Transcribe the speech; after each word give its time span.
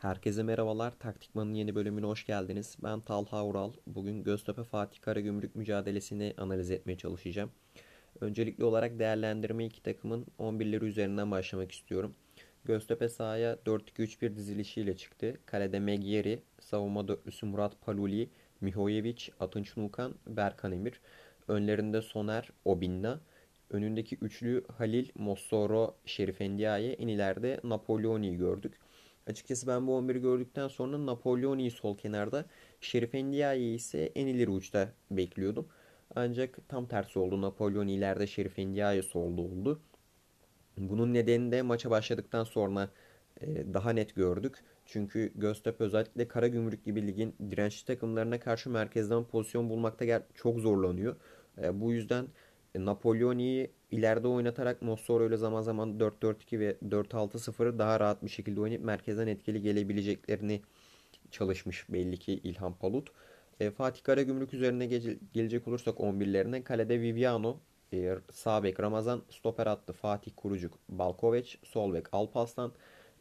Herkese 0.00 0.42
merhabalar. 0.42 0.98
Taktikman'ın 0.98 1.54
yeni 1.54 1.74
bölümüne 1.74 2.06
hoş 2.06 2.26
geldiniz. 2.26 2.76
Ben 2.82 3.00
Talha 3.00 3.46
Ural. 3.46 3.72
Bugün 3.86 4.22
Göztepe 4.22 4.64
Fatih 4.64 5.00
Karagümrük 5.00 5.56
mücadelesini 5.56 6.34
analiz 6.38 6.70
etmeye 6.70 6.96
çalışacağım. 6.98 7.50
Öncelikli 8.20 8.64
olarak 8.64 8.98
değerlendirme 8.98 9.64
iki 9.64 9.82
takımın 9.82 10.26
11'leri 10.38 10.84
üzerinden 10.84 11.30
başlamak 11.30 11.72
istiyorum. 11.72 12.14
Göztepe 12.64 13.08
sahaya 13.08 13.54
4-2-3-1 13.54 14.36
dizilişiyle 14.36 14.96
çıktı. 14.96 15.38
Kalede 15.46 15.80
Megieri, 15.80 16.42
savunma 16.60 17.08
dörtlüsü 17.08 17.46
Murat 17.46 17.80
Paluli, 17.80 18.30
Mihojevic, 18.60 19.28
Atınç 19.40 19.76
Nukan, 19.76 20.14
Berkan 20.26 20.72
Emir. 20.72 21.00
Önlerinde 21.48 22.02
Soner, 22.02 22.48
Obinna. 22.64 23.20
Önündeki 23.70 24.16
üçlü 24.16 24.64
Halil, 24.78 25.08
Mossoro, 25.14 25.94
Şerif 26.06 26.40
Endiaye. 26.40 26.92
En 26.92 27.08
ileride 27.08 27.60
Napoleoni'yi 27.64 28.36
gördük. 28.36 28.72
Açıkçası 29.30 29.66
ben 29.66 29.86
bu 29.86 29.92
11'i 29.92 30.20
gördükten 30.20 30.68
sonra 30.68 31.06
Napoleoni'yi 31.06 31.70
sol 31.70 31.96
kenarda, 31.96 32.44
Şerif 32.80 33.14
Endiaye'yi 33.14 33.76
ise 33.76 34.12
en 34.14 34.26
ileri 34.26 34.50
uçta 34.50 34.92
bekliyordum. 35.10 35.68
Ancak 36.14 36.58
tam 36.68 36.86
tersi 36.86 37.18
oldu. 37.18 37.40
Napoleoni 37.40 37.92
ileride 37.92 38.26
Şerif 38.26 38.58
Endiaye 38.58 39.02
solda 39.02 39.42
oldu. 39.42 39.80
Bunun 40.78 41.14
nedeni 41.14 41.52
de 41.52 41.62
maça 41.62 41.90
başladıktan 41.90 42.44
sonra 42.44 42.90
e, 43.40 43.74
daha 43.74 43.90
net 43.90 44.14
gördük. 44.14 44.64
Çünkü 44.86 45.32
Göztepe 45.34 45.84
özellikle 45.84 46.28
Karagümrük 46.28 46.84
gibi 46.84 47.06
ligin 47.06 47.34
dirençli 47.50 47.86
takımlarına 47.86 48.40
karşı 48.40 48.70
merkezden 48.70 49.24
pozisyon 49.24 49.70
bulmakta 49.70 50.22
çok 50.34 50.58
zorlanıyor. 50.58 51.16
E, 51.62 51.80
bu 51.80 51.92
yüzden 51.92 52.26
Napoleoni'yi 52.74 53.70
ileride 53.90 54.28
oynatarak 54.28 54.82
Mossoro 54.82 55.28
ile 55.28 55.36
zaman 55.36 55.62
zaman 55.62 56.00
4-4-2 56.00 56.60
ve 56.60 56.76
4-6-0'ı 56.82 57.78
daha 57.78 58.00
rahat 58.00 58.24
bir 58.24 58.30
şekilde 58.30 58.60
oynayıp 58.60 58.84
merkezden 58.84 59.26
etkili 59.26 59.62
gelebileceklerini 59.62 60.62
çalışmış 61.30 61.86
belli 61.88 62.18
ki 62.18 62.32
İlhan 62.44 62.74
Palut. 62.74 63.12
E, 63.60 63.70
Fatih 63.70 64.02
Karagümrük 64.02 64.54
üzerine 64.54 64.86
ge- 64.86 65.18
gelecek 65.32 65.68
olursak 65.68 66.00
11'lerine 66.00 66.62
kalede 66.64 67.00
Viviano, 67.00 67.60
e, 67.92 68.14
sağ 68.32 68.62
bek 68.64 68.80
Ramazan, 68.80 69.22
stoper 69.30 69.66
attı 69.66 69.92
Fatih 69.92 70.32
Kurucuk, 70.36 70.78
Balkoveç, 70.88 71.58
sol 71.64 71.94
bek 71.94 72.06
Alpaslan, 72.12 72.72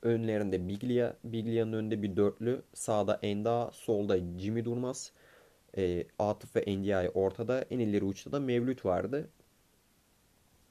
önlerinde 0.02 0.67
Biglia, 0.67 1.13
Biglia'nın 1.23 1.73
önünde 1.73 2.02
bir 2.03 2.15
dörtlü, 2.17 2.63
sağda 2.73 3.19
Enda, 3.23 3.69
solda 3.73 4.17
Jimmy 4.39 4.65
Durmaz, 4.65 5.11
e, 5.77 6.08
Atıf 6.19 6.55
ve 6.55 6.59
Endiay 6.59 7.11
ortada, 7.13 7.61
en 7.69 7.80
ileri 7.80 8.05
uçta 8.05 8.31
da 8.31 8.39
Mevlüt 8.39 8.86
vardı. 8.86 9.30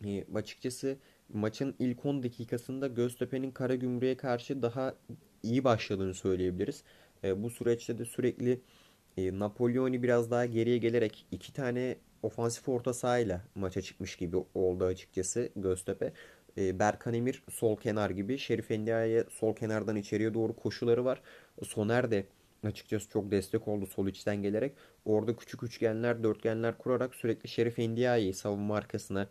E, 0.04 0.24
açıkçası 0.34 0.96
maçın 1.32 1.74
ilk 1.78 2.06
10 2.06 2.22
dakikasında 2.22 2.86
Göztepe'nin 2.86 3.50
Karagümrük'e 3.50 4.16
karşı 4.16 4.62
daha 4.62 4.94
iyi 5.42 5.64
başladığını 5.64 6.14
söyleyebiliriz. 6.14 6.82
E, 7.24 7.42
bu 7.42 7.50
süreçte 7.50 7.98
de 7.98 8.04
sürekli 8.04 8.60
e, 9.16 9.38
Napoleon'i 9.38 10.02
biraz 10.02 10.30
daha 10.30 10.46
geriye 10.46 10.78
gelerek 10.78 11.26
iki 11.30 11.52
tane 11.52 11.96
ofansif 12.22 12.68
orta 12.68 12.94
sahayla 12.94 13.44
maça 13.54 13.82
çıkmış 13.82 14.16
gibi 14.16 14.36
oldu 14.54 14.84
açıkçası 14.84 15.50
Göztepe. 15.56 16.12
E, 16.58 16.78
Berkan 16.78 17.14
Emir 17.14 17.42
sol 17.50 17.76
kenar 17.76 18.10
gibi. 18.10 18.38
Şerif 18.38 18.70
Endia'ya 18.70 19.24
sol 19.30 19.56
kenardan 19.56 19.96
içeriye 19.96 20.34
doğru 20.34 20.56
koşuları 20.56 21.04
var. 21.04 21.22
Soner 21.62 22.10
de 22.10 22.26
açıkçası 22.62 23.08
çok 23.08 23.30
destek 23.30 23.68
oldu 23.68 23.86
sol 23.86 24.08
içten 24.08 24.42
gelerek. 24.42 24.72
Orada 25.04 25.36
küçük 25.36 25.62
üçgenler, 25.62 26.22
dörtgenler 26.22 26.78
kurarak 26.78 27.14
sürekli 27.14 27.48
Şerif 27.48 27.78
Endia'yı 27.78 28.34
savunma 28.34 28.76
arkasına 28.76 29.28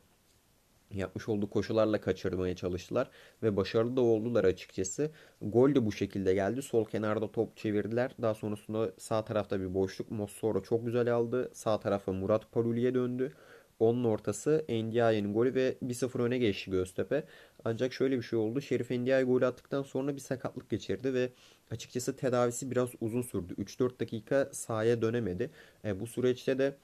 yapmış 0.94 1.30
olduğu 1.30 1.50
koşularla 1.50 2.02
kaçırmaya 2.02 2.56
çalıştılar 2.56 3.10
ve 3.44 3.58
başarılı 3.58 3.96
da 3.98 4.02
oldular 4.02 4.44
açıkçası. 4.44 5.12
Gol 5.42 5.76
de 5.76 5.86
bu 5.86 5.92
şekilde 5.92 6.34
geldi. 6.34 6.62
Sol 6.62 6.86
kenarda 6.86 7.32
top 7.32 7.58
çevirdiler. 7.58 8.12
Daha 8.22 8.34
sonrasında 8.34 8.92
sağ 8.98 9.26
tarafta 9.26 9.60
bir 9.60 9.74
boşluk. 9.74 10.12
Mossoro 10.12 10.64
çok 10.64 10.86
güzel 10.86 11.14
aldı. 11.14 11.52
Sağ 11.54 11.80
tarafa 11.80 12.12
Murat 12.12 12.52
Paluli'ye 12.52 12.94
döndü. 12.94 13.34
Onun 13.80 14.04
ortası 14.04 14.66
Ndiaye'nin 14.70 15.34
golü 15.34 15.56
ve 15.56 15.78
1-0 15.84 16.22
öne 16.22 16.38
geçti 16.38 16.72
Göztepe. 16.72 17.24
Ancak 17.66 17.94
şöyle 17.94 18.18
bir 18.18 18.22
şey 18.22 18.40
oldu. 18.40 18.62
Şerif 18.62 18.92
Ndiaye 18.92 19.24
golü 19.24 19.46
attıktan 19.46 19.84
sonra 19.84 20.16
bir 20.16 20.22
sakatlık 20.22 20.70
geçirdi 20.70 21.14
ve 21.14 21.30
açıkçası 21.72 22.16
tedavisi 22.16 22.72
biraz 22.72 22.90
uzun 23.02 23.22
sürdü. 23.22 23.54
3-4 23.54 24.00
dakika 24.00 24.50
sahaya 24.52 25.02
dönemedi. 25.02 25.52
E, 25.86 26.00
bu 26.00 26.08
süreçte 26.08 26.58
de 26.58 26.76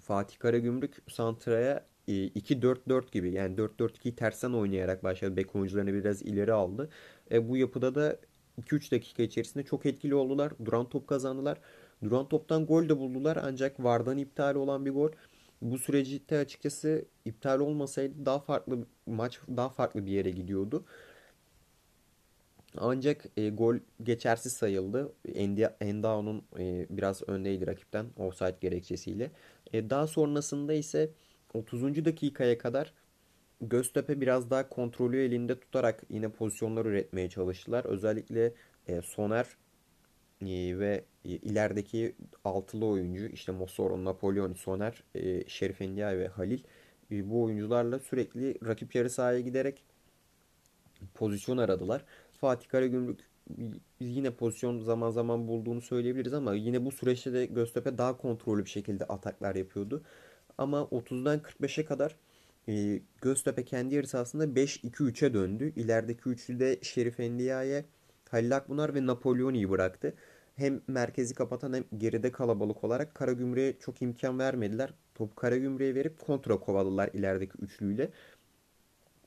Fatih 0.00 0.38
Karagümrük 0.38 1.02
Santra'ya 1.08 1.84
2-4-4 2.08 3.12
gibi 3.12 3.32
yani 3.32 3.56
4-4-2'yi 3.56 4.16
tersten 4.16 4.52
oynayarak 4.52 5.04
başladı. 5.04 5.36
Bek 5.36 5.56
oyuncularını 5.56 5.94
biraz 5.94 6.22
ileri 6.22 6.52
aldı. 6.52 6.88
E, 7.30 7.48
bu 7.48 7.56
yapıda 7.56 7.94
da 7.94 8.16
2-3 8.62 8.90
dakika 8.92 9.22
içerisinde 9.22 9.64
çok 9.64 9.86
etkili 9.86 10.14
oldular. 10.14 10.52
Duran 10.64 10.88
top 10.88 11.06
kazandılar. 11.06 11.58
Duran 12.04 12.28
toptan 12.28 12.66
gol 12.66 12.88
de 12.88 12.98
buldular 12.98 13.38
ancak 13.42 13.84
Vardan 13.84 14.18
iptal 14.18 14.54
olan 14.54 14.86
bir 14.86 14.90
gol. 14.90 15.10
Bu 15.62 15.78
süreçte 15.78 16.38
açıkçası 16.38 17.04
iptal 17.24 17.60
olmasaydı 17.60 18.26
daha 18.26 18.40
farklı 18.40 18.86
maç 19.06 19.40
daha 19.56 19.68
farklı 19.68 20.06
bir 20.06 20.10
yere 20.10 20.30
gidiyordu. 20.30 20.84
Ancak 22.76 23.24
e, 23.36 23.50
gol 23.50 23.76
geçersiz 24.02 24.52
sayıldı. 24.52 25.12
Endao'nun 25.80 26.42
e, 26.58 26.86
biraz 26.90 27.28
öndeydi 27.28 27.66
rakipten 27.66 28.06
offside 28.16 28.56
gerekçesiyle. 28.60 29.30
E, 29.72 29.90
daha 29.90 30.06
sonrasında 30.06 30.72
ise 30.72 31.10
30. 31.54 32.04
dakikaya 32.04 32.58
kadar 32.58 32.92
Göztepe 33.62 34.20
biraz 34.20 34.50
daha 34.50 34.68
kontrolü 34.68 35.22
elinde 35.22 35.60
tutarak 35.60 36.02
yine 36.10 36.28
pozisyonlar 36.28 36.86
üretmeye 36.86 37.30
çalıştılar. 37.30 37.84
Özellikle 37.84 38.54
e, 38.88 39.02
Soner 39.02 39.46
e, 40.42 40.78
ve 40.78 41.04
e, 41.24 41.28
ilerideki 41.28 42.16
altılı 42.44 42.86
oyuncu 42.86 43.26
işte 43.26 43.52
Mossoro, 43.52 44.04
Napolyon, 44.04 44.54
Soner, 44.54 45.04
e, 45.14 45.48
Şerif 45.48 45.80
Endiay 45.82 46.18
ve 46.18 46.28
Halil 46.28 46.60
e, 47.10 47.30
bu 47.30 47.42
oyuncularla 47.42 47.98
sürekli 47.98 48.66
rakip 48.66 48.94
yarı 48.94 49.10
sahaya 49.10 49.40
giderek 49.40 49.84
pozisyon 51.14 51.56
aradılar. 51.58 52.04
Fatih 52.40 52.68
Karagümrük 52.68 53.20
yine 54.00 54.30
pozisyon 54.30 54.78
zaman 54.78 55.10
zaman 55.10 55.48
bulduğunu 55.48 55.80
söyleyebiliriz 55.80 56.34
ama 56.34 56.54
yine 56.54 56.84
bu 56.84 56.92
süreçte 56.92 57.32
de 57.32 57.46
Göztepe 57.46 57.98
daha 57.98 58.16
kontrollü 58.16 58.64
bir 58.64 58.70
şekilde 58.70 59.04
ataklar 59.04 59.54
yapıyordu. 59.54 60.02
Ama 60.58 60.80
30'dan 60.80 61.38
45'e 61.38 61.84
kadar 61.84 62.16
e, 62.68 63.00
Göztepe 63.22 63.64
kendi 63.64 63.94
yarı 63.94 64.06
sahasında 64.06 64.44
5-2-3'e 64.44 65.34
döndü. 65.34 65.72
İlerideki 65.76 66.28
üçlü 66.28 66.60
de 66.60 66.78
Şerif 66.82 67.20
Endia'ya 67.20 67.84
Halil 68.30 68.56
Akbunar 68.56 68.94
ve 68.94 69.06
Napoleoni'yi 69.06 69.70
bıraktı. 69.70 70.14
Hem 70.56 70.80
merkezi 70.86 71.34
kapatan 71.34 71.72
hem 71.72 71.84
geride 71.98 72.32
kalabalık 72.32 72.84
olarak 72.84 73.14
Karagümrük'e 73.14 73.78
çok 73.80 74.02
imkan 74.02 74.38
vermediler. 74.38 74.94
Top 75.14 75.36
Karagümrük'e 75.36 75.94
verip 75.94 76.18
kontra 76.20 76.60
kovaladılar 76.60 77.10
ilerideki 77.14 77.58
üçlüyle. 77.58 78.10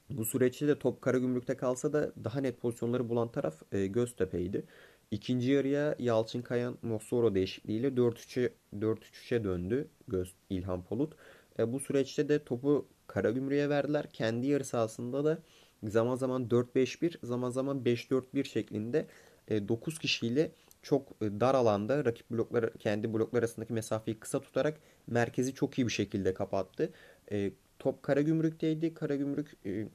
Bu 0.09 0.25
süreçte 0.25 0.67
de 0.67 0.79
top 0.79 1.01
Karagümrük'te 1.01 1.57
kalsa 1.57 1.93
da 1.93 2.11
daha 2.23 2.41
net 2.41 2.61
pozisyonları 2.61 3.09
bulan 3.09 3.31
taraf 3.31 3.61
e, 3.71 3.87
Göztepe'ydi. 3.87 4.63
İkinci 5.11 5.51
yarıya 5.51 5.95
Yalçın 5.99 6.41
Kayan 6.41 6.77
Mossoro 6.81 7.35
değişikliğiyle 7.35 7.87
4-3'e 7.87 8.53
4-3'e 8.79 9.43
döndü 9.43 9.87
Göz 10.07 10.33
İlhan 10.49 10.83
Polut. 10.83 11.13
E, 11.59 11.73
bu 11.73 11.79
süreçte 11.79 12.29
de 12.29 12.43
topu 12.43 12.87
Karagümrük'e 13.07 13.69
verdiler. 13.69 14.09
Kendi 14.13 14.47
yarı 14.47 14.65
sahasında 14.65 15.25
da 15.25 15.39
zaman 15.83 16.15
zaman 16.15 16.47
4-5-1, 16.47 17.17
zaman 17.23 17.49
zaman 17.49 17.83
5-4-1 17.83 18.43
şeklinde 18.43 19.07
e, 19.47 19.67
9 19.67 19.99
kişiyle 19.99 20.51
çok 20.81 21.07
e, 21.21 21.39
dar 21.39 21.55
alanda 21.55 22.05
rakip 22.05 22.31
bloklar 22.31 22.73
kendi 22.73 23.13
bloklar 23.13 23.39
arasındaki 23.39 23.73
mesafeyi 23.73 24.19
kısa 24.19 24.39
tutarak 24.39 24.79
merkezi 25.07 25.53
çok 25.53 25.79
iyi 25.79 25.87
bir 25.87 25.91
şekilde 25.91 26.33
kapattı. 26.33 26.93
E, 27.31 27.51
top 27.79 28.03
Karagümrük'teydi. 28.03 28.93
Karagümrük 28.93 29.57
e, 29.65 29.87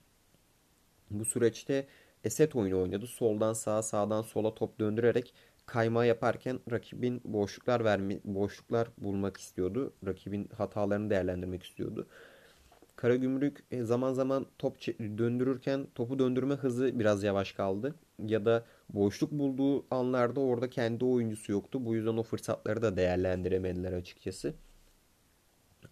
bu 1.10 1.24
süreçte 1.24 1.86
eset 2.24 2.56
oyunu 2.56 2.82
oynadı. 2.82 3.06
Soldan 3.06 3.52
sağa, 3.52 3.82
sağdan 3.82 4.22
sola 4.22 4.54
top 4.54 4.80
döndürerek 4.80 5.34
kayma 5.66 6.04
yaparken 6.04 6.60
rakibin 6.70 7.20
boşluklar 7.24 7.84
verme, 7.84 8.18
boşluklar 8.24 8.88
bulmak 8.98 9.36
istiyordu. 9.36 9.92
Rakibin 10.06 10.48
hatalarını 10.56 11.10
değerlendirmek 11.10 11.62
istiyordu. 11.62 12.06
Karagümrük 12.96 13.64
e, 13.70 13.82
zaman 13.82 14.12
zaman 14.12 14.46
top 14.58 14.80
döndürürken 14.98 15.86
topu 15.94 16.18
döndürme 16.18 16.54
hızı 16.54 16.98
biraz 16.98 17.22
yavaş 17.22 17.52
kaldı. 17.52 17.94
Ya 18.26 18.44
da 18.44 18.64
boşluk 18.88 19.32
bulduğu 19.32 19.86
anlarda 19.90 20.40
orada 20.40 20.70
kendi 20.70 21.04
oyuncusu 21.04 21.52
yoktu. 21.52 21.84
Bu 21.86 21.94
yüzden 21.94 22.16
o 22.16 22.22
fırsatları 22.22 22.82
da 22.82 22.96
değerlendiremediler 22.96 23.92
açıkçası. 23.92 24.54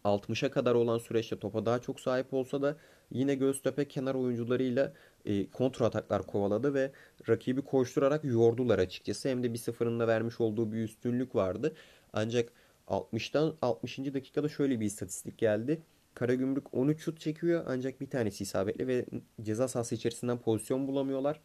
60'a 0.04 0.50
kadar 0.50 0.74
olan 0.74 0.98
süreçte 0.98 1.38
topa 1.38 1.66
daha 1.66 1.78
çok 1.78 2.00
sahip 2.00 2.34
olsa 2.34 2.62
da 2.62 2.76
yine 3.10 3.34
Göztepe 3.34 3.88
kenar 3.88 4.14
oyuncularıyla 4.14 4.92
e, 5.24 5.50
kontra 5.50 5.86
ataklar 5.86 6.22
kovaladı 6.26 6.74
ve 6.74 6.92
rakibi 7.28 7.62
koşturarak 7.62 8.24
yordular 8.24 8.78
açıkçası. 8.78 9.28
Hem 9.28 9.42
de 9.42 9.52
bir 9.52 9.58
sıfırın 9.58 10.00
da 10.00 10.08
vermiş 10.08 10.40
olduğu 10.40 10.72
bir 10.72 10.82
üstünlük 10.82 11.34
vardı. 11.34 11.74
Ancak 12.12 12.52
60'tan 12.88 13.54
60. 13.62 13.98
dakikada 13.98 14.48
şöyle 14.48 14.80
bir 14.80 14.86
istatistik 14.86 15.38
geldi. 15.38 15.82
Karagümrük 16.14 16.74
13 16.74 17.00
şut 17.02 17.20
çekiyor 17.20 17.64
ancak 17.68 18.00
bir 18.00 18.10
tanesi 18.10 18.44
isabetli 18.44 18.86
ve 18.86 19.04
ceza 19.42 19.68
sahası 19.68 19.94
içerisinden 19.94 20.38
pozisyon 20.38 20.88
bulamıyorlar. 20.88 21.40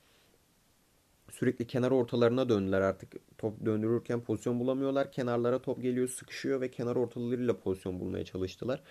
sürekli 1.31 1.67
kenar 1.67 1.91
ortalarına 1.91 2.49
döndüler 2.49 2.81
artık. 2.81 3.13
Top 3.37 3.65
döndürürken 3.65 4.21
pozisyon 4.21 4.59
bulamıyorlar. 4.59 5.11
Kenarlara 5.11 5.61
top 5.61 5.81
geliyor, 5.81 6.07
sıkışıyor 6.07 6.61
ve 6.61 6.71
kenar 6.71 6.95
ortalarıyla 6.95 7.59
pozisyon 7.59 7.99
bulmaya 7.99 8.25
çalıştılar. 8.25 8.83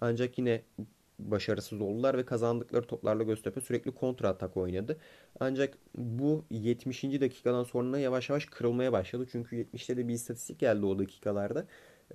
Ancak 0.00 0.38
yine 0.38 0.62
başarısız 1.18 1.80
oldular 1.80 2.18
ve 2.18 2.24
kazandıkları 2.24 2.86
toplarla 2.86 3.22
Göztepe 3.22 3.60
sürekli 3.60 3.90
kontra 3.90 4.28
atak 4.28 4.56
oynadı. 4.56 4.98
Ancak 5.40 5.78
bu 5.94 6.44
70. 6.50 7.02
dakikadan 7.02 7.64
sonra 7.64 7.98
yavaş 7.98 8.28
yavaş 8.30 8.46
kırılmaya 8.46 8.92
başladı. 8.92 9.26
Çünkü 9.32 9.56
70'te 9.56 9.96
de 9.96 10.08
bir 10.08 10.14
istatistik 10.14 10.58
geldi 10.58 10.86
o 10.86 10.98
dakikalarda. 10.98 11.66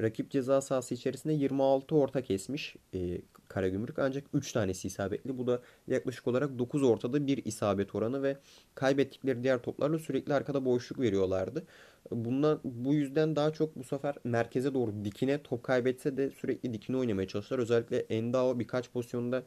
Rakip 0.02 0.32
ceza 0.32 0.62
sahası 0.62 0.94
içerisinde 0.94 1.34
26 1.34 1.96
orta 1.96 2.22
kesmiş 2.22 2.76
e, 2.94 3.22
Karagümrük 3.48 4.00
ancak 4.00 4.24
3 4.34 4.52
tanesi 4.52 4.88
isabetli. 4.88 5.38
Bu 5.38 5.48
da 5.48 5.62
yaklaşık 5.88 6.28
olarak 6.28 6.60
9 6.60 6.84
ortada 6.84 7.28
bir 7.28 7.46
isabet 7.46 7.96
oranı 7.96 8.24
ve 8.24 8.38
kaybettikleri 8.76 9.44
diğer 9.44 9.62
toplarla 9.62 10.00
sürekli 10.00 10.34
arkada 10.34 10.66
boşluk 10.66 11.00
veriyorlardı. 11.00 11.66
Bundan 12.12 12.60
bu 12.64 12.94
yüzden 12.94 13.36
daha 13.36 13.54
çok 13.54 13.76
bu 13.76 13.84
sefer 13.84 14.16
merkeze 14.24 14.74
doğru 14.74 15.06
dikine 15.06 15.44
top 15.44 15.64
kaybetse 15.64 16.18
de 16.18 16.32
sürekli 16.32 16.74
dikine 16.74 16.98
oynamaya 16.98 17.28
çalıştılar. 17.28 17.60
Özellikle 17.60 17.98
Endao 17.98 18.60
birkaç 18.60 18.90
pozisyonda 18.90 19.44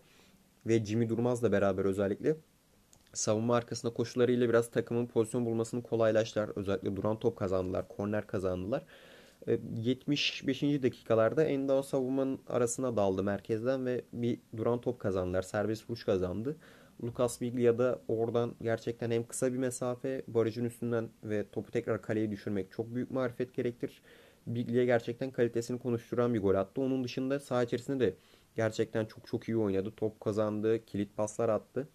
ve 0.66 0.84
Jimmy 0.84 1.08
Durmaz'la 1.08 1.52
beraber 1.52 1.84
özellikle 1.84 2.36
savunma 3.12 3.56
arkasında 3.56 3.94
koşularıyla 3.94 4.48
biraz 4.48 4.70
takımın 4.70 5.06
pozisyon 5.06 5.46
bulmasını 5.46 5.82
kolaylaştılar. 5.82 6.50
Özellikle 6.56 6.96
duran 6.96 7.18
top 7.18 7.36
kazandılar, 7.36 7.88
korner 7.88 8.26
kazandılar. 8.26 8.82
75. 9.76 10.62
E, 10.62 10.82
dakikalarda 10.82 11.44
Endao 11.44 11.82
savunmanın 11.82 12.40
arasına 12.48 12.96
daldı 12.96 13.22
merkezden 13.22 13.86
ve 13.86 14.04
bir 14.12 14.40
duran 14.56 14.80
top 14.80 14.98
kazandılar. 14.98 15.42
Serbest 15.42 15.90
vuruş 15.90 16.04
kazandı. 16.04 16.56
Lucas 17.04 17.40
Biglia 17.40 17.78
da 17.78 18.02
oradan 18.08 18.54
gerçekten 18.62 19.10
hem 19.10 19.26
kısa 19.26 19.52
bir 19.52 19.58
mesafe 19.58 20.22
barajın 20.28 20.64
üstünden 20.64 21.08
ve 21.24 21.50
topu 21.50 21.70
tekrar 21.70 22.02
kaleye 22.02 22.30
düşürmek 22.30 22.72
çok 22.72 22.94
büyük 22.94 23.10
marifet 23.10 23.54
gerektirir. 23.54 24.02
Biglia 24.46 24.84
gerçekten 24.84 25.30
kalitesini 25.30 25.78
konuşturan 25.78 26.34
bir 26.34 26.42
gol 26.42 26.54
attı. 26.54 26.80
Onun 26.80 27.04
dışında 27.04 27.40
saha 27.40 27.62
içerisinde 27.62 28.06
de 28.06 28.14
gerçekten 28.56 29.04
çok 29.04 29.26
çok 29.26 29.48
iyi 29.48 29.56
oynadı. 29.56 29.92
Top 29.96 30.20
kazandı, 30.20 30.84
kilit 30.84 31.16
paslar 31.16 31.48
attı. 31.48 31.88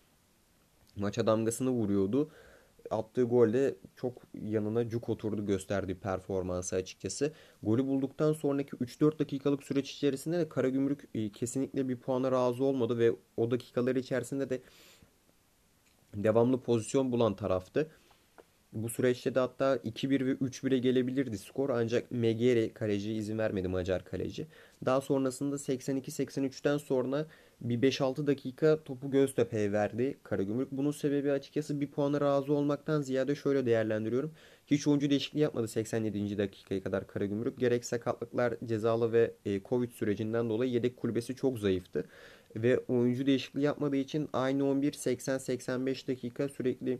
Maça 0.95 1.27
damgasını 1.27 1.69
vuruyordu 1.69 2.31
attığı 2.89 3.23
golde 3.23 3.75
çok 3.95 4.13
yanına 4.33 4.89
cuk 4.89 5.09
oturdu 5.09 5.45
gösterdiği 5.45 5.95
performansı 5.95 6.75
açıkçası. 6.75 7.33
Golü 7.63 7.87
bulduktan 7.87 8.33
sonraki 8.33 8.75
3-4 8.75 9.19
dakikalık 9.19 9.63
süreç 9.63 9.91
içerisinde 9.91 10.39
de 10.39 10.49
Karagümrük 10.49 11.09
e, 11.13 11.31
kesinlikle 11.31 11.89
bir 11.89 11.97
puana 11.97 12.31
razı 12.31 12.63
olmadı 12.63 12.97
ve 12.99 13.11
o 13.37 13.51
dakikalar 13.51 13.95
içerisinde 13.95 14.49
de 14.49 14.61
devamlı 16.15 16.61
pozisyon 16.61 17.11
bulan 17.11 17.35
taraftı. 17.35 17.91
Bu 18.73 18.89
süreçte 18.89 19.35
de 19.35 19.39
hatta 19.39 19.75
2-1 19.75 20.25
ve 20.25 20.33
3-1'e 20.33 20.77
gelebilirdi 20.77 21.37
skor 21.37 21.69
ancak 21.69 22.11
Megere 22.11 22.73
kaleci 22.73 23.13
izin 23.13 23.37
vermedi 23.37 23.67
Macar 23.67 24.05
kaleci. 24.05 24.47
Daha 24.85 25.01
sonrasında 25.01 25.55
82-83'ten 25.55 26.77
sonra 26.77 27.27
bir 27.61 27.81
5-6 27.91 28.27
dakika 28.27 28.83
topu 28.83 29.11
Göztepe'ye 29.11 29.71
verdi 29.71 30.17
Karagümrük. 30.23 30.71
Bunun 30.71 30.91
sebebi 30.91 31.31
açıkçası 31.31 31.81
bir 31.81 31.91
puana 31.91 32.21
razı 32.21 32.53
olmaktan 32.53 33.01
ziyade 33.01 33.35
şöyle 33.35 33.65
değerlendiriyorum. 33.65 34.31
Hiç 34.67 34.87
oyuncu 34.87 35.09
değişikliği 35.09 35.39
yapmadı 35.39 35.67
87. 35.67 36.37
dakikaya 36.37 36.83
kadar 36.83 37.07
Karagümrük. 37.07 37.59
Gerek 37.59 37.85
sakatlıklar, 37.85 38.53
cezalı 38.65 39.13
ve 39.13 39.33
e, 39.45 39.61
Covid 39.63 39.91
sürecinden 39.91 40.49
dolayı 40.49 40.71
yedek 40.71 40.97
kulübesi 40.97 41.35
çok 41.35 41.59
zayıftı. 41.59 42.05
Ve 42.55 42.77
oyuncu 42.77 43.25
değişikliği 43.25 43.61
yapmadığı 43.61 43.95
için 43.95 44.29
aynı 44.33 44.65
11 44.65 44.91
80-85 44.91 46.07
dakika 46.07 46.49
sürekli 46.49 46.99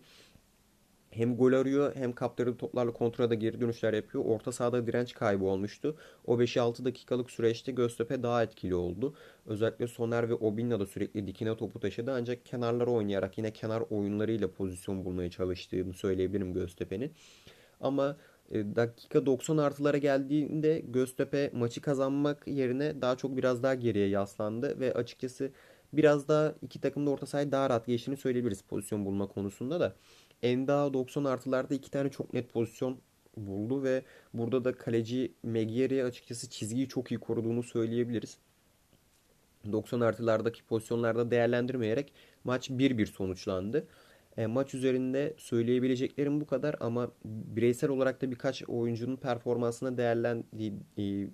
hem 1.11 1.37
gol 1.37 1.53
arıyor 1.53 1.95
hem 1.95 2.13
kaptırdığı 2.13 2.57
toplarla 2.57 2.93
kontrada 2.93 3.33
geri 3.33 3.61
dönüşler 3.61 3.93
yapıyor. 3.93 4.25
Orta 4.25 4.51
sahada 4.51 4.87
direnç 4.87 5.13
kaybı 5.13 5.45
olmuştu. 5.45 5.95
O 6.25 6.39
5-6 6.39 6.85
dakikalık 6.85 7.31
süreçte 7.31 7.71
Göztepe 7.71 8.23
daha 8.23 8.43
etkili 8.43 8.75
oldu. 8.75 9.15
Özellikle 9.45 9.87
Soner 9.87 10.29
ve 10.29 10.33
Obinna 10.33 10.79
da 10.79 10.85
sürekli 10.85 11.27
dikine 11.27 11.57
topu 11.57 11.79
taşıdı. 11.79 12.11
Ancak 12.11 12.45
kenarlara 12.45 12.91
oynayarak 12.91 13.37
yine 13.37 13.53
kenar 13.53 13.83
oyunlarıyla 13.89 14.51
pozisyon 14.51 15.05
bulmaya 15.05 15.29
çalıştığını 15.29 15.93
söyleyebilirim 15.93 16.53
Göztepe'nin. 16.53 17.11
Ama 17.81 18.17
e, 18.51 18.75
dakika 18.75 19.25
90 19.25 19.57
artılara 19.57 19.97
geldiğinde 19.97 20.79
Göztepe 20.87 21.51
maçı 21.53 21.81
kazanmak 21.81 22.47
yerine 22.47 23.01
daha 23.01 23.15
çok 23.15 23.37
biraz 23.37 23.63
daha 23.63 23.75
geriye 23.75 24.07
yaslandı 24.07 24.79
ve 24.79 24.93
açıkçası 24.93 25.51
biraz 25.93 26.27
daha 26.27 26.53
iki 26.61 26.81
takım 26.81 27.05
da 27.05 27.09
orta 27.09 27.25
sahayı 27.25 27.51
daha 27.51 27.69
rahat 27.69 27.85
geçtiğini 27.85 28.17
söyleyebiliriz 28.17 28.61
pozisyon 28.61 29.05
bulma 29.05 29.27
konusunda 29.27 29.79
da. 29.79 29.95
Enda 30.43 30.93
90 30.93 31.23
artılarda 31.23 31.75
iki 31.75 31.91
tane 31.91 32.09
çok 32.09 32.33
net 32.33 32.53
pozisyon 32.53 32.97
buldu 33.37 33.83
ve 33.83 34.03
burada 34.33 34.63
da 34.63 34.77
kaleci 34.77 35.33
Megieri 35.43 36.03
açıkçası 36.03 36.49
çizgiyi 36.49 36.87
çok 36.87 37.11
iyi 37.11 37.19
koruduğunu 37.19 37.63
söyleyebiliriz. 37.63 38.37
90 39.71 40.01
artılardaki 40.01 40.63
pozisyonlarda 40.63 41.31
değerlendirmeyerek 41.31 42.13
maç 42.43 42.69
1-1 42.69 43.05
sonuçlandı. 43.05 43.87
E, 44.37 44.47
maç 44.47 44.73
üzerinde 44.73 45.33
söyleyebileceklerim 45.37 46.41
bu 46.41 46.45
kadar 46.45 46.75
ama 46.79 47.11
bireysel 47.25 47.89
olarak 47.89 48.21
da 48.21 48.31
birkaç 48.31 48.63
oyuncunun 48.69 49.15
performansına 49.15 49.97
değerlen 49.97 50.43
e, 50.97 51.27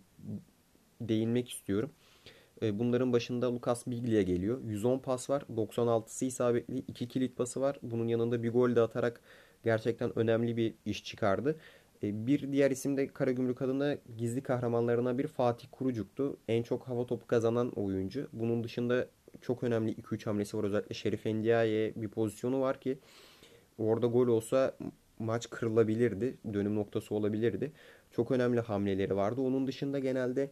değinmek 1.02 1.50
istiyorum. 1.50 1.92
E, 2.62 2.80
bunların 2.80 3.14
başında 3.14 3.56
Lucas 3.56 3.88
Biglia 3.88 4.22
geliyor. 4.22 4.62
110 4.66 5.00
pas 5.00 5.30
var. 5.30 5.44
96'sı 5.56 6.26
isabetli. 6.26 6.78
2 6.78 7.08
kilit 7.08 7.38
pası 7.38 7.62
var. 7.62 7.80
Bunun 7.82 8.08
yanında 8.08 8.44
bir 8.44 8.52
gol 8.52 8.76
de 8.76 8.82
atarak 8.82 9.22
gerçekten 9.64 10.20
önemli 10.20 10.58
bir 10.58 10.74
iş 10.86 11.04
çıkardı. 11.04 11.56
E, 12.04 12.28
bir 12.28 12.52
diğer 12.52 12.72
isim 12.72 12.98
de 12.98 13.08
Karagümrük 13.08 13.62
adına 13.62 13.98
gizli 14.18 14.42
kahramanlarına 14.44 15.18
bir 15.18 15.28
Fatih 15.28 15.68
Kurucuk'tu. 15.72 16.38
En 16.48 16.64
çok 16.64 16.88
hava 16.88 17.06
topu 17.06 17.28
kazanan 17.28 17.70
oyuncu. 17.72 18.28
Bunun 18.34 18.64
dışında 18.64 19.08
çok 19.42 19.64
önemli 19.64 19.92
2-3 19.92 20.26
hamlesi 20.26 20.58
var. 20.58 20.64
Özellikle 20.64 20.96
Şerif 20.96 21.26
Endiaye 21.26 21.94
bir 21.96 22.08
pozisyonu 22.08 22.62
var 22.62 22.80
ki 22.80 22.98
orada 23.78 24.08
gol 24.08 24.28
olsa 24.28 24.76
maç 25.20 25.50
kırılabilirdi. 25.50 26.38
Dönüm 26.54 26.76
noktası 26.76 27.16
olabilirdi. 27.16 27.72
Çok 28.12 28.32
önemli 28.32 28.60
hamleleri 28.60 29.16
vardı. 29.16 29.42
Onun 29.42 29.68
dışında 29.68 30.00
genelde 30.00 30.52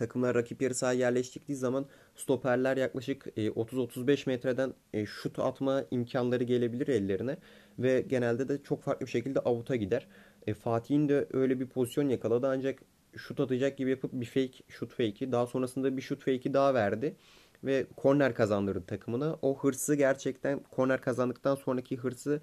takımlar 0.00 0.34
rakip 0.34 0.62
yarı 0.62 0.74
sahaya 0.74 0.98
yerleştiktiği 0.98 1.56
zaman 1.56 1.86
stoperler 2.16 2.76
yaklaşık 2.76 3.26
30-35 3.36 4.12
e, 4.12 4.22
metreden 4.26 4.74
e, 4.92 5.06
şut 5.06 5.38
atma 5.38 5.84
imkanları 5.90 6.44
gelebilir 6.44 6.88
ellerine 6.88 7.36
ve 7.78 8.00
genelde 8.00 8.48
de 8.48 8.62
çok 8.62 8.82
farklı 8.82 9.06
bir 9.06 9.10
şekilde 9.10 9.40
avuta 9.40 9.76
gider. 9.76 10.06
E, 10.46 10.54
Fatih'in 10.54 11.08
de 11.08 11.26
öyle 11.32 11.60
bir 11.60 11.66
pozisyon 11.66 12.08
yakaladı 12.08 12.46
ancak 12.48 12.82
şut 13.16 13.40
atacak 13.40 13.78
gibi 13.78 13.90
yapıp 13.90 14.12
bir 14.12 14.26
fake 14.26 14.64
şut 14.68 14.90
fake'i 14.90 15.32
daha 15.32 15.46
sonrasında 15.46 15.96
bir 15.96 16.02
şut 16.02 16.20
fake'i 16.20 16.54
daha 16.54 16.74
verdi 16.74 17.16
ve 17.64 17.86
korner 17.96 18.34
kazandırdı 18.34 18.86
takımına. 18.86 19.38
O 19.42 19.58
hırsı 19.58 19.94
gerçekten 19.94 20.60
korner 20.70 21.00
kazandıktan 21.00 21.54
sonraki 21.54 21.96
hırsı 21.96 22.40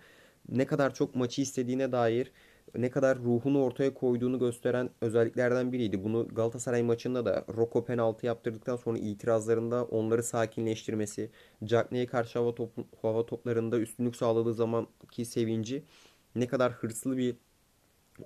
ne 0.50 0.66
kadar 0.66 0.94
çok 0.94 1.16
maçı 1.16 1.42
istediğine 1.42 1.92
dair 1.92 2.32
ne 2.76 2.90
kadar 2.90 3.18
ruhunu 3.20 3.64
ortaya 3.64 3.94
koyduğunu 3.94 4.40
gösteren 4.40 4.90
özelliklerden 5.02 5.72
biriydi. 5.72 6.04
Bunu 6.04 6.28
Galatasaray 6.28 6.84
maçında 6.84 7.26
da 7.26 7.46
Roko 7.58 7.86
penaltı 7.86 8.26
yaptırdıktan 8.26 8.76
sonra 8.76 8.98
itirazlarında 8.98 9.86
onları 9.86 10.24
sakinleştirmesi, 10.24 11.32
Cagney'e 11.64 12.06
karşı 12.06 12.40
hava, 12.40 12.56
top, 12.56 12.72
hava 13.02 13.26
toplarında 13.26 13.80
üstünlük 13.80 14.16
sağladığı 14.16 14.54
zamanki 14.54 15.26
sevinci 15.26 15.84
ne 16.36 16.48
kadar 16.48 16.72
hırslı 16.72 17.18
bir 17.18 17.36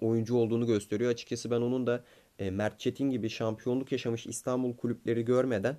oyuncu 0.01 0.35
olduğunu 0.35 0.67
gösteriyor. 0.67 1.11
Açıkçası 1.11 1.51
ben 1.51 1.61
onun 1.61 1.87
da 1.87 2.03
e, 2.39 2.51
Mert 2.51 2.79
Çetin 2.79 3.09
gibi 3.09 3.29
şampiyonluk 3.29 3.91
yaşamış 3.91 4.27
İstanbul 4.27 4.75
kulüpleri 4.75 5.25
görmeden 5.25 5.77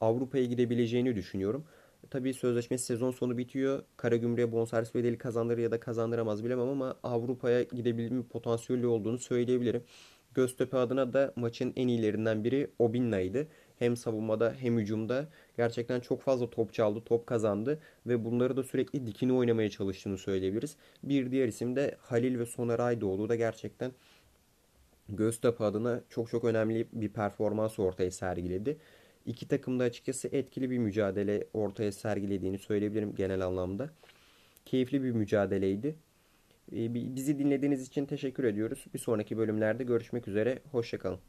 Avrupa'ya 0.00 0.44
gidebileceğini 0.44 1.16
düşünüyorum. 1.16 1.64
Tabii 2.10 2.34
sözleşmesi 2.34 2.84
sezon 2.84 3.10
sonu 3.10 3.38
bitiyor. 3.38 3.82
Karagümrük'e 3.96 4.52
bonservis 4.52 4.94
bedeli 4.94 5.18
kazandırır 5.18 5.62
ya 5.62 5.70
da 5.70 5.80
kazandıramaz 5.80 6.44
bilemem 6.44 6.68
ama 6.68 6.96
Avrupa'ya 7.02 7.62
gidebilme 7.62 8.22
potansiyeli 8.22 8.86
olduğunu 8.86 9.18
söyleyebilirim. 9.18 9.82
Göztepe 10.34 10.76
adına 10.76 11.12
da 11.12 11.32
maçın 11.36 11.72
en 11.76 11.88
iyilerinden 11.88 12.44
biri 12.44 12.70
Obinna'ydı. 12.78 13.46
Hem 13.78 13.96
savunmada 13.96 14.54
hem 14.58 14.78
hücumda 14.78 15.28
gerçekten 15.56 16.00
çok 16.00 16.22
fazla 16.22 16.50
top 16.50 16.72
çaldı, 16.72 17.02
top 17.04 17.26
kazandı 17.26 17.78
ve 18.06 18.24
bunları 18.24 18.56
da 18.56 18.62
sürekli 18.62 19.06
dikini 19.06 19.32
oynamaya 19.32 19.70
çalıştığını 19.70 20.18
söyleyebiliriz. 20.18 20.76
Bir 21.02 21.30
diğer 21.30 21.48
isim 21.48 21.76
de 21.76 21.96
Halil 22.00 22.38
ve 22.38 22.46
Soner 22.46 22.78
Aydoğdu 22.78 23.28
da 23.28 23.36
gerçekten 23.36 23.92
Göztepe 25.08 25.64
adına 25.64 26.00
çok 26.08 26.30
çok 26.30 26.44
önemli 26.44 26.86
bir 26.92 27.08
performans 27.08 27.78
ortaya 27.78 28.10
sergiledi. 28.10 28.76
İki 29.26 29.48
takım 29.48 29.80
da 29.80 29.84
açıkçası 29.84 30.28
etkili 30.32 30.70
bir 30.70 30.78
mücadele 30.78 31.44
ortaya 31.54 31.92
sergilediğini 31.92 32.58
söyleyebilirim 32.58 33.14
genel 33.14 33.46
anlamda. 33.46 33.90
Keyifli 34.64 35.02
bir 35.02 35.10
mücadeleydi. 35.10 35.96
Ee, 36.72 36.94
bizi 36.94 37.38
dinlediğiniz 37.38 37.88
için 37.88 38.06
teşekkür 38.06 38.44
ediyoruz. 38.44 38.84
Bir 38.94 38.98
sonraki 38.98 39.38
bölümlerde 39.38 39.84
görüşmek 39.84 40.28
üzere. 40.28 40.58
Hoşçakalın. 40.72 41.20